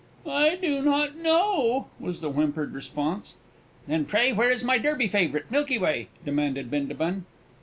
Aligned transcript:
"I 0.25 0.55
do 0.55 0.81
not 0.81 1.15
know," 1.15 1.85
was 1.99 2.21
the 2.21 2.31
whimpered 2.31 2.73
response. 2.73 3.35
"Then 3.87 4.05
pray 4.05 4.33
where 4.33 4.49
is 4.49 4.63
my 4.63 4.79
Derby 4.79 5.07
favourite, 5.07 5.51
Milky 5.51 5.77
Way?" 5.77 6.07
demanded 6.25 6.71
Bindabun. 6.71 7.25